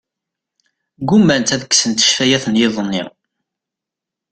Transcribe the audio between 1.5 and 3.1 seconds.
ad kksent ccfayat n yiḍ-nni.